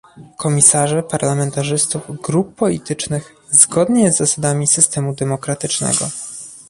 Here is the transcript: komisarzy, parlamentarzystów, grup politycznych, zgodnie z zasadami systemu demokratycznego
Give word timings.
komisarzy, 0.37 1.03
parlamentarzystów, 1.03 2.01
grup 2.21 2.55
politycznych, 2.55 3.35
zgodnie 3.51 4.11
z 4.11 4.17
zasadami 4.17 4.67
systemu 4.67 5.15
demokratycznego 5.15 6.05